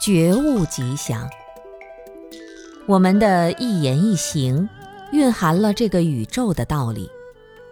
[0.00, 1.28] 觉悟吉祥。
[2.86, 4.66] 我们的一言一行，
[5.12, 7.10] 蕴含了这个宇宙的道理，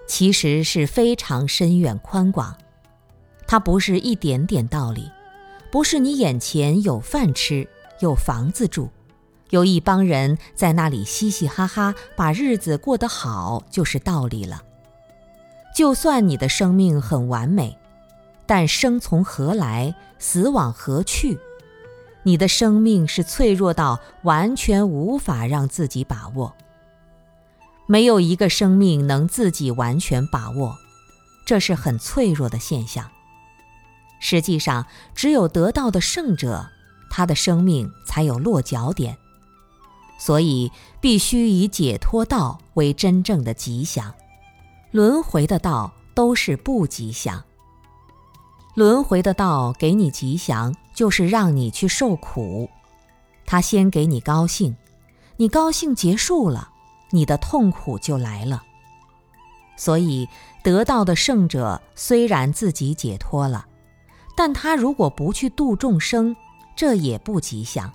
[0.07, 2.55] 其实是非常深远宽广。
[3.47, 5.11] 它不是一点点道理，
[5.73, 7.67] 不是你眼前有饭吃、
[8.01, 8.91] 有房子住、
[9.49, 14.63] 有一帮人在那里嘻嘻哈哈把日子过得好就是道理了。
[15.75, 17.75] 就算你的生命很完美，
[18.45, 21.39] 但生从何来，死往何去？
[22.25, 26.55] 你的生命是脆弱到完全无法让自己把握。
[27.87, 30.77] 没有一个生命能自己完全把握，
[31.47, 33.09] 这是很脆弱的现象。
[34.21, 34.85] 实际上，
[35.15, 36.69] 只有得到的圣者，
[37.09, 39.17] 他的生命才有落脚点。
[40.19, 40.71] 所以，
[41.01, 44.13] 必须以解脱道为真正的吉祥，
[44.91, 47.45] 轮回的道都是不吉祥。
[48.75, 52.69] 轮回的道给你吉祥，就是让你去受苦。
[53.47, 54.77] 他先给你高兴，
[55.37, 56.71] 你高兴结束了，
[57.11, 58.65] 你的痛苦就来了。
[59.77, 60.29] 所以，
[60.65, 63.67] 得道的圣者虽然自己解脱了。
[64.37, 66.35] 但他如果不去度众生，
[66.75, 67.93] 这也不吉祥。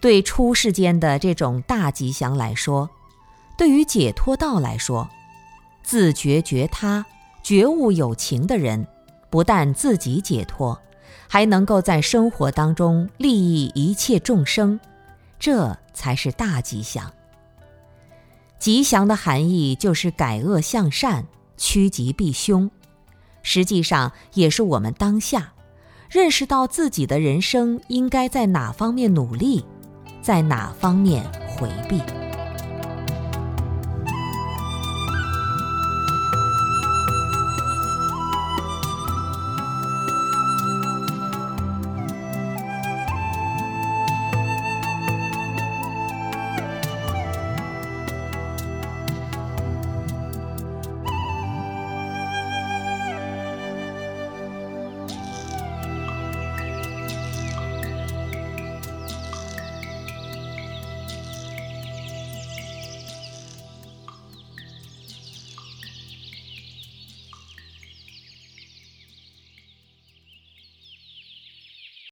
[0.00, 2.90] 对出世间的这种大吉祥来说，
[3.56, 5.08] 对于解脱道来说，
[5.82, 7.06] 自觉觉他、
[7.42, 8.86] 觉悟有情的人，
[9.30, 10.78] 不但自己解脱，
[11.28, 14.78] 还能够在生活当中利益一切众生，
[15.38, 17.12] 这才是大吉祥。
[18.58, 21.26] 吉祥的含义就是改恶向善，
[21.56, 22.70] 趋吉避凶。
[23.42, 25.52] 实际上也是我们当下
[26.10, 29.64] 认识到自己的人生应该在哪方面努力，
[30.20, 32.02] 在哪方面回避。